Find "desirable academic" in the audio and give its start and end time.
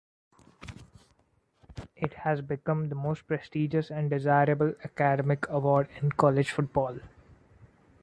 4.09-5.47